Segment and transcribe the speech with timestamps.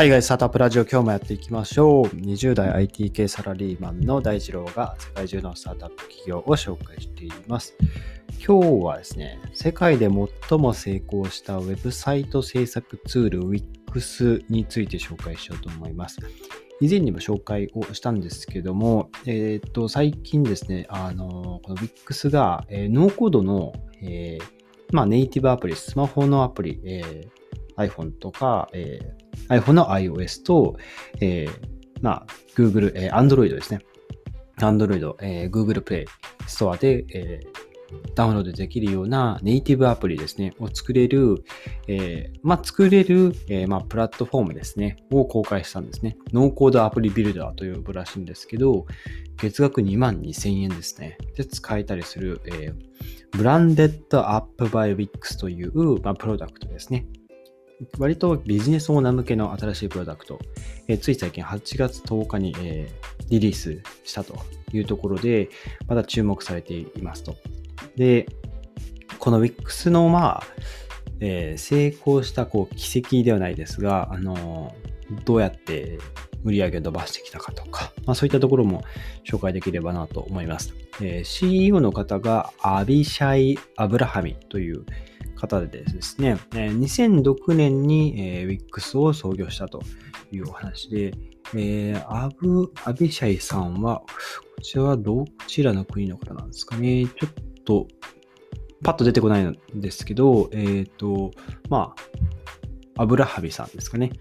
[0.00, 2.06] 海外スタートアップラジオ今日もやっていきましょう。
[2.06, 7.76] 20代 IT 系サラリーマンの大二郎が世界中のスタートアップ企業を紹介しています。
[8.42, 16.16] 今日はですね、世界で最も成功したウェブサイト制作ツール Wix について紹介しようと思います。
[16.80, 24.42] 以前にも紹介をしたんですけども、えっ、と、最近ですね、あの、この Wix が、えー、ノーコードの、えー、
[24.92, 30.76] まあ、ネイティブアプリ、スマホのアプリ、えー、iPhone とか、えー、iPhone の iOS と、
[31.20, 31.50] えー、
[32.00, 33.80] まあ、Google、えー、Android ですね。
[34.58, 36.06] Android、えー、Google Play
[36.46, 41.44] ストアで、えー、ダウンロードできるようなネイティブアプリですね、を作れる、
[41.88, 46.16] えー、まあ、作れる、えー、まあ、プラットフォームですね、を公開したんですね。
[46.32, 48.86] ノーコードアプリビルダーと呼ぶらしいんですけど、
[49.38, 51.18] 月額2万2000円ですね。
[51.36, 52.74] で、使えたりする、えー、
[53.36, 57.06] ブランデッドアップバイウィックスという、まあ、プロダクトですね。
[57.98, 60.38] 割とビジネスオーナー向けの新しいプロダクト、
[60.88, 64.38] えー、つい最近8月10日に、えー、リリースしたと
[64.72, 65.48] いうところで、
[65.86, 67.36] まだ注目されていますと。
[67.96, 68.26] で、
[69.18, 70.42] この Wix の、まあ、
[71.20, 74.74] えー、成功したこう奇跡ではないですが、あの
[75.24, 75.98] どうやって
[76.44, 78.82] 売り上げを伸ばしてきたかとか、まあ、そういったところも
[79.24, 80.74] 紹介できればなと思います。
[81.02, 84.84] えー、CEO の方がアビシャイ・アブラハミという
[85.40, 89.82] 方でですね、2006年に、えー、Wix を創業したと
[90.30, 91.12] いうお話で、
[92.06, 97.06] アブ、アビシャイさんは、こちらはどちらの国の方なんですかね？
[97.06, 97.88] ちょっと、
[98.84, 101.30] パッと出てこないんですけど、えっ、ー、と、
[101.68, 101.94] ま
[102.96, 104.12] あ、アブラハビさんですかね？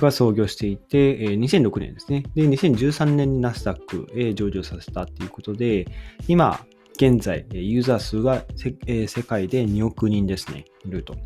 [0.00, 2.24] が創業していて、2006年ですね。
[2.34, 5.86] で、2013年にナスダックへ上場させたということで、
[6.26, 11.16] 今、現在、ユーザー数が世界で2億人ですね、いると。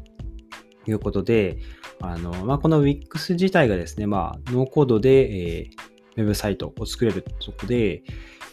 [0.90, 1.58] いうことで、
[2.00, 8.02] あの、まあ、この Wix 自体がですね、まあ、ノーコードで、えー、ウェブサイトを作れるとこで、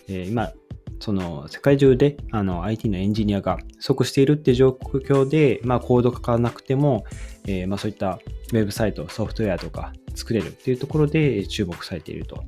[0.08, 0.52] えー、今、
[1.00, 7.04] その世界中であの IT のエンジニアが不足しているっていう状況で、まあ、コード書かなくても、
[7.48, 8.20] えー、まあ、そういった
[8.54, 12.44] ウェブサイト、ソフトウェアとか作れるっていうところで注目されていると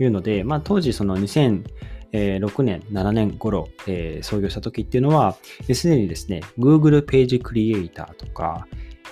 [0.00, 1.64] いうので、まあ、当時その2000
[2.12, 5.36] 2006年、7年頃、えー、創業した時っていうのは、
[5.72, 8.66] すでにですね、Google ページクリエイターとか、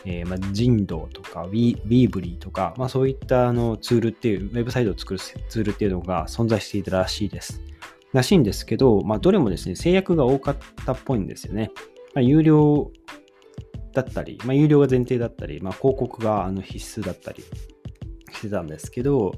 [0.04, 7.60] えー、まあ、人道とか、Weebly とか、まあ、そういったあのツールっていう、ウェブサイトを作るツールっていうのが存在していたらしいです。
[8.12, 11.70] らしいんですけど、まあ、どれもですね、制約が多かったっぽいんですよね。
[12.14, 12.92] まあ、有料
[13.92, 17.44] だったり、まあ、有料が前提だったり、まあ、広告があの必須だったり
[18.32, 19.34] してたんですけど、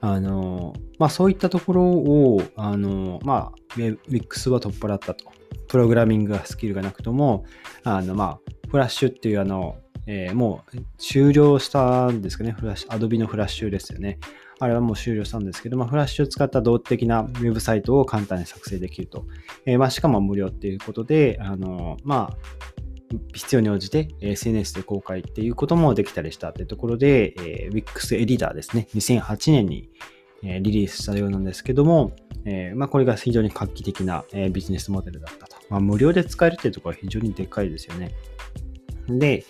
[0.00, 5.24] あの、まあ、そういったところを、あの、まあ、Wix は取っ払ったと。
[5.68, 7.44] プログラミングスキルがなくとも、
[7.84, 8.40] あの、まあ、
[8.70, 9.76] フラッシュっていうあの、
[10.06, 14.18] えー、もう終了したんですかね、フラッシュ、アドビのフラッシュですよね。
[14.58, 19.26] あれはもう終了したんですけど、まあ、フラッシュを使った動的なウェブサイトを簡単に作成できると。
[19.66, 22.65] えー、まあ、しかも無料っていうことで、あのまあ、
[23.32, 29.88] 必要に応じて SNS で公開っていうこともできたりしたっていうところで、えー、Wix エディターですね、2008年に
[30.42, 32.12] リリースしたようなんですけども、
[32.74, 35.56] まあ、これが非常に画期的なビジネスモデルだったと。
[35.70, 38.12] まあ、無料で使えるっていうところは非常にでかいですよね。
[39.08, 39.44] で、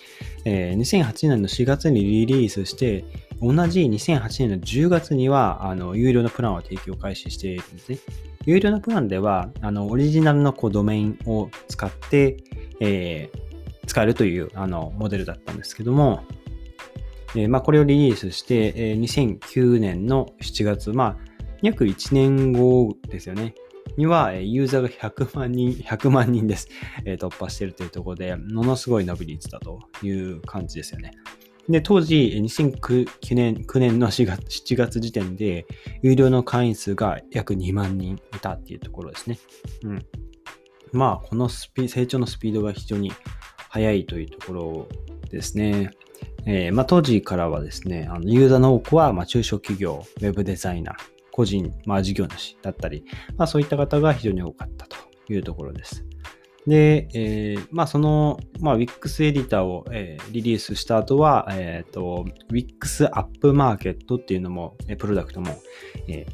[0.45, 3.05] えー、2008年の4月にリリースして、
[3.41, 7.99] 同じ2008年の10月には、あの、有料のプランを提供開始しているんですね。
[8.47, 12.37] 有料のプランでは、あの、オリジナルのこうドメインを使って、
[12.81, 16.25] えー、使えるという、あの、モデルだったんですけども、
[17.35, 19.01] えー、まあ、これをリリースして、えー、
[19.41, 21.17] 2009年の7月、まあ、
[21.61, 23.55] 約1年後ですよね。
[23.97, 26.69] には、ユーザーが100万人、100万人です。
[27.05, 31.13] 突破しているというところで、ものすごい伸び率だという感じですよね。
[31.69, 35.67] で、当時、2009年 ,9 年の4月 ,7 月時点で、
[36.03, 39.39] 有料の会員数が約2万人いたっていうところですね。
[39.83, 40.07] うん。
[40.93, 43.13] まあ、このスピ成長のスピードが非常に
[43.69, 44.89] 速いというところ
[45.31, 45.91] ですね。
[46.47, 50.95] えー、まあ、当時からはですね、あのユーザーの多くは、まあ、中小企業、ウェブデザイナー、
[51.33, 53.05] 個人、まあ、事業主だったり、
[53.37, 54.97] まあ、そういった方が非常に多かったと
[55.29, 56.07] いうところです。
[56.67, 65.57] で、えー、まあ、その、まあ、Wix エディターを、えー、リリースした後は、えっ、ー、と、Wix アップマーケットっていうのも、えプロダクトも、
[66.09, 66.27] え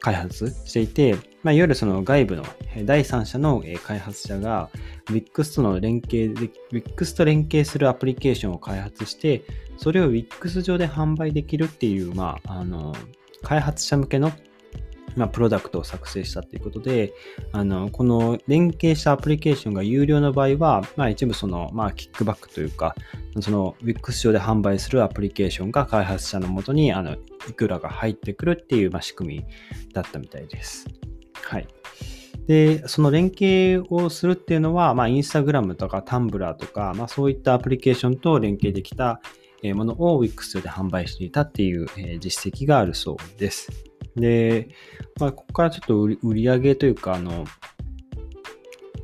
[0.00, 2.44] 開発していて、まあ、いわゆるその外部の
[2.84, 4.70] 第三者の開発者が
[5.06, 9.44] Wix との連携で、Wix と連携するアプリケーションを開発して、
[9.76, 12.94] それを Wix 上で販売できるっていう、まあ、あの、
[13.42, 14.32] 開発者向けの
[15.16, 17.12] まあ、プロダクトを作成したということで、
[17.52, 22.94] あの、この連携したアプリケーションが有料の場合は、まあ、一部その、まあ、キックバックというか、
[23.40, 27.16] その WIX 上で販売するアプリケーションが開発者のもとに、あの、
[27.48, 29.44] いくらが入ってくるっていう、まあ、仕組み
[29.92, 30.86] だったみたいです。
[31.42, 31.68] はい。
[32.46, 39.20] で、その連携をするっていうのは、まあ、インスタグラムとかタンブラーとか、まあ、そういったアプリケーションと連携できた
[39.62, 41.86] ものを WIX で販売していたっていう
[42.18, 43.89] 実績があるそうです。
[44.16, 44.68] で、
[45.18, 47.44] まあ、ここからちょっと売り上げというか、あの、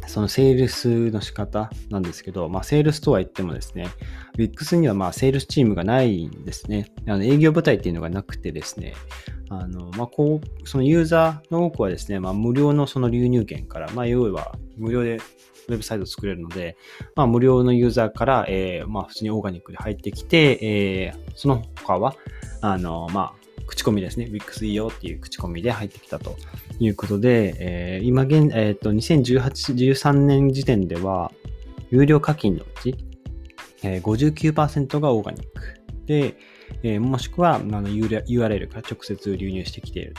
[0.07, 3.89] そのセールスの仕方なんですけど、まあ、セールスとは言ってもですね、
[4.39, 6.93] WIX にはまあセールスチームがないんですね。
[7.07, 8.95] あの営業部隊っていうのがなくてですね、
[9.49, 15.19] あのまあ、こうそのユーザーの多くはですね、まあ、無料のその流入券から、まあ、要は無料で
[15.69, 16.77] ウェブサイトを作れるので、
[17.15, 22.15] まあ、無料のユーザーから、えー、まあ、普通にオーガニックで入ってきて、えー、その他は、
[22.61, 24.27] あの、まあ、口コミですね。
[24.27, 26.37] Wix いいよっていう口コミで入ってきたと
[26.79, 29.41] いうことで、えー、今現、えっ、ー、と、2018、
[29.75, 31.33] 13年時点では、
[31.91, 32.97] 有料課金のうち、
[33.83, 35.81] えー、59%がオーガニック。
[36.07, 36.37] で、
[36.83, 40.15] えー、もしくはあの URL から直接流入してきている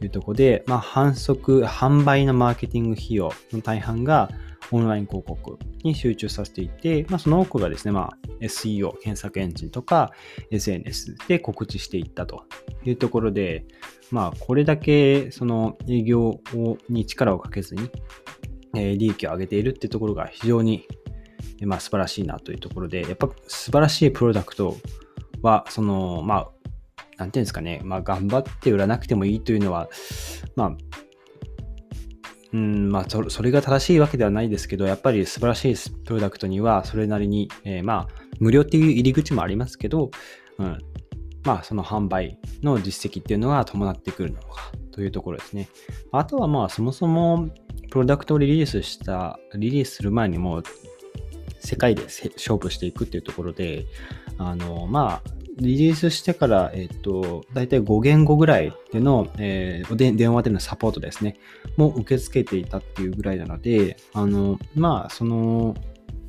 [0.00, 4.30] というところで、まあ、反則、販売のマーケティング費用の大半が
[4.72, 10.12] オンライン広告に集中させていて、まあ、その多くがですね、まあ、SEO、検索エンジンとか
[10.50, 12.44] SNS で告知していったと
[12.84, 13.64] いうところで、
[14.10, 16.40] まあ、これだけその営業
[16.88, 17.90] に力をかけずに、
[18.76, 20.86] え、利益を上げているってところが非常に、
[21.62, 24.76] まあ、素晴らしいなというところで、やっぱ素晴らしいプロダクト
[25.42, 26.50] は、その、まあ、
[27.16, 29.88] なんていうんですかね、まあ、頑張って売らなくてもいいというのは、
[30.54, 30.76] まあ、
[32.52, 40.10] うん、まあそ、れが正しいわけではないですけど、やっぱり素晴らしいプロダクトには、それなりに、えー、まあ、無料っていう入り口もありますけど、
[40.58, 40.78] うん、
[41.44, 45.68] まあ、その販売の実績っていうのが伴ってくるのかというところですね。
[46.12, 47.48] あとはまあ、そもそも、
[47.90, 50.62] プロダクトをリリースした、リリースする前にも、
[51.60, 53.86] 世界で勝負していくっていうところで、
[54.38, 61.38] あの、まあ、リリースしてから、えっ、ー、と、大体5言語ぐらいでの、えー、で電話でのサポートですね、
[61.76, 65.74] も受け付けていたっていうぐらいなので、あの、まあ、その、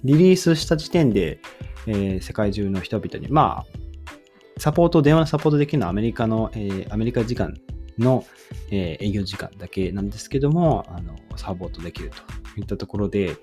[0.03, 1.39] リリースした時点で、
[1.87, 7.53] えー、世界中の人々に、まあ、サポート、電話のサポートできるのはアメリカの、えー、アメリカ時間
[7.97, 8.25] の、
[8.71, 12.15] えー、営業時間だけなんですけども、あの、サポートできると
[12.59, 13.35] いったところで、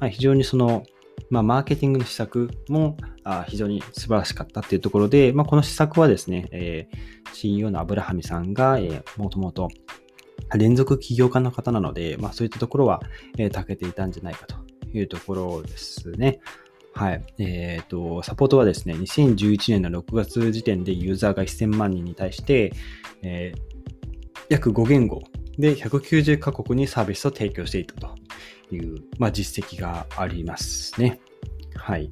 [0.00, 0.84] まあ、非常にその、
[1.30, 9.68] まあ、マーケティングの施策もあ非常に素晴らしかったっていうところで、まあ、この施策はですね、えー、CEO のアブラハミさんが、えー、もともと
[10.56, 13.02] 連続起業家の方なので、まあ、そういったところは、
[13.38, 14.56] えー、長けていたんじゃないかと
[14.92, 16.40] いうところですね。
[16.94, 17.22] はい。
[17.38, 22.72] えっ、ー、と、サポートはですね、2011年の6月時点でユーザーが1000万人に対して、
[23.22, 23.60] えー、
[24.48, 25.22] 約5言語
[25.58, 28.14] で190カ国にサービスを提供していたと
[28.70, 31.20] いう、まあ、実績がありますね。
[31.74, 32.10] はい。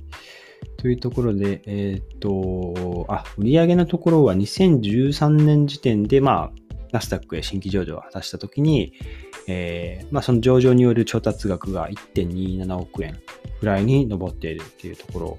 [0.77, 8.93] というところで、えっ、ー、と、あ、売上のところは2013年時点で、まあ、ナスダックへ新規上場を果たしたときに、
[9.49, 13.19] えー、まあ、その上場による調達額が1.27億円
[13.61, 15.39] ぐらいに上っているっていうところ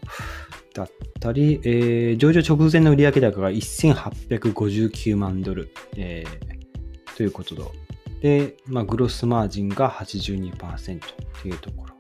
[0.73, 0.89] だっ
[1.19, 7.55] たり、えー、上場直前の売上高が1859万ドル、えー、ということ
[8.25, 10.99] で、まあ、グロスマージンが82%
[11.43, 11.93] というところ。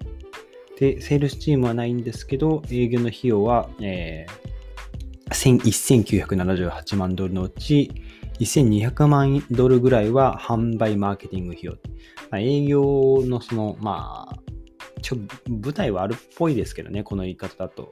[0.79, 7.91] で、セールスチームはないんですけど、営業の費用は、えー、1978万ドルのうち、
[8.39, 11.73] 1200万ドルぐらいは販売マーケティング費用。
[12.31, 14.39] まあ、営業のその、まあ、
[15.03, 15.17] ちょ、
[15.47, 17.91] 舞台はあるっぽいですけどね、この言い方だと。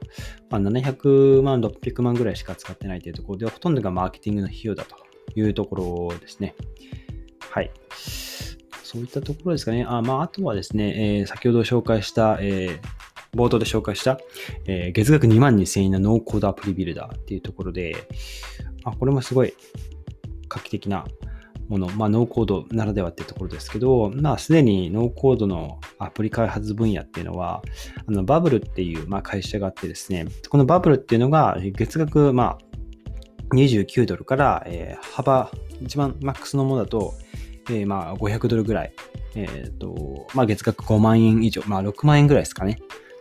[0.50, 4.96] まあ、700万、600万ぐらいしか使ってないというところで、ほとんどがマーケティングの費用だと
[5.36, 6.56] いうところですね。
[7.54, 7.70] はい。
[8.84, 9.84] そういったところですかね。
[9.88, 14.18] あまあ、あとはですね、えー、先ほど紹介した、えー、冒頭で紹介した、
[14.66, 17.96] えー、月額2万2000円のノーコードアプリビルダーっていうところで、
[18.84, 19.54] あこれもすごい
[20.48, 21.04] 画期的な
[21.68, 27.62] もの、まあ、ノーコードならではっていうところですけど、まあ、すでにノーコードのアプリ開発分野っていうのは、
[28.06, 35.50] あのバブルっていう、まあ、会社があってですね、このバブルっていうのが月額、まあ、29ドルから、えー、幅、
[35.80, 37.14] 一番マックスのものだと、
[37.70, 38.92] えー、まあ500ドルぐらい、
[39.34, 42.78] えっ、ー、と、まあ月額5万円以上、まあ6万円ぐらいですかね。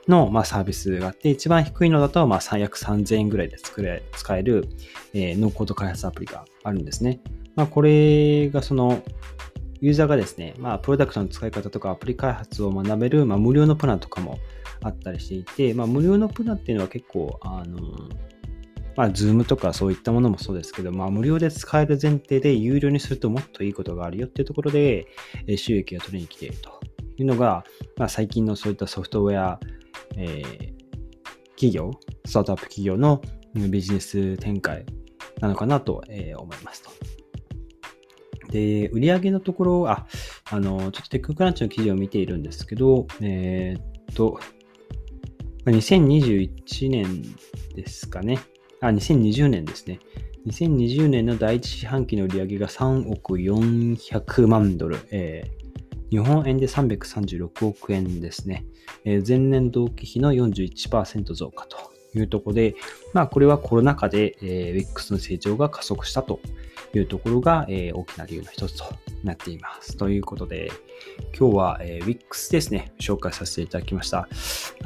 [0.07, 4.67] の、まあ、サービスがあって、一番低いのだと、まあ、最悪3000円ぐらいで作れ、使える、
[5.13, 7.21] えー、ノーコード開発アプリがあるんですね。
[7.55, 9.01] まあ、これがその、
[9.81, 14.39] ユーザーがですね、まあ、プロダクトの使い方とかアプリ開発を学べる、まあ、無料のプランとかも
[14.81, 17.79] あったりしていて、まあ、無料のプランっていうのは結構、あの、
[18.95, 25.07] まあ、Zoom とかそういったものもそうですけど、まあ、無料で使える前提で有料にするともっといいことがあるよっていうところで、
[25.57, 26.79] 収益が取りに来ていると
[27.17, 27.63] いうのが、
[27.97, 29.59] まあ、最近のそういったソフトウェア、
[30.15, 30.83] えー、
[31.55, 31.91] 企業、
[32.25, 33.21] スタートアップ企業の
[33.55, 34.85] ビジネス展開
[35.39, 36.91] なのかなと、え思いますと。
[38.51, 40.05] で、売上のところ、あ、
[40.51, 44.39] あの、ちょっとテッククランチの記事を見ているんですけど、えー、っと、
[45.65, 47.23] 2021年
[47.75, 48.39] ですかね。
[48.83, 49.99] あ、2020年ですね。
[50.45, 58.65] 2020年の第一四半期の売り上げが3億400万ドル、えー、日本円で336億円ですね。
[59.05, 61.77] えー、前年同期比の41%増加と
[62.13, 62.75] いうところで、
[63.13, 66.41] まあ、これはコロナ禍で、えー、WIX の成長が加速したと
[66.93, 68.83] いうところが、えー、大きな理由の一つと
[69.23, 69.95] なっています。
[69.95, 70.69] ということで、
[71.39, 74.27] 今日は、えー、WIX ですね、紹介させていただきました。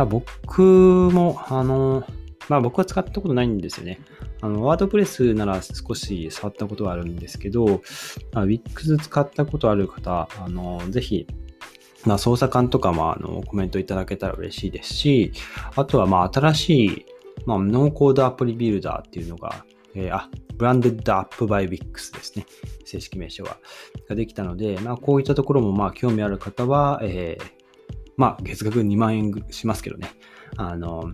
[0.05, 3.99] 僕も、あのーまあ僕は使ったことないんですよね。
[4.41, 7.81] あの、ワードプレスなら少し触ったことはあるんですけど、
[8.33, 11.27] まあ、Wix 使ったことある方、あの、ぜひ、
[12.05, 15.31] まあ、操作感とかもあのコメントいただけたら嬉しいですし、
[15.75, 17.05] あとはまあ新しい、
[17.45, 22.45] まあ、ノーコードアプリビルダーっていうのが、えー、あ、ブランデッドアップバイ Wix ですね。
[22.85, 23.57] 正式名称は。
[24.07, 27.43] ができたので、まあこういったところもまあ興味ある方は、えー、
[28.15, 30.11] まあ月額2万円しますけどね。
[30.55, 31.11] あの、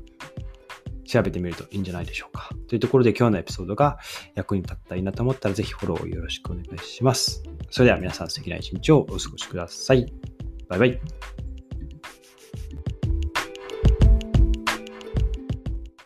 [1.05, 2.49] 調べてみるといいんじゃないでしょうか。
[2.67, 3.99] というところで今日のエピソードが
[4.35, 7.43] 役に立ったらいいなと思ったらぜひフォローよろしくお願いします。
[7.69, 10.11] それでは皆さん素敵な一日をお過ごしください。
[10.67, 10.99] バイバイ。